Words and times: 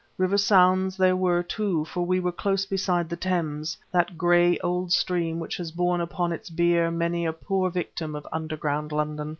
River 0.17 0.39
sounds 0.39 0.97
there 0.97 1.15
were, 1.15 1.43
too, 1.43 1.85
for 1.85 2.03
we 2.03 2.19
were 2.19 2.31
close 2.31 2.65
beside 2.65 3.07
the 3.07 3.15
Thames, 3.15 3.77
that 3.91 4.17
gray 4.17 4.57
old 4.61 4.91
stream 4.91 5.39
which 5.39 5.57
has 5.57 5.71
borne 5.71 6.01
upon 6.01 6.31
its 6.31 6.49
bier 6.49 6.89
many 6.89 7.23
a 7.23 7.31
poor 7.31 7.69
victim 7.69 8.15
of 8.15 8.25
underground 8.33 8.91
London. 8.91 9.29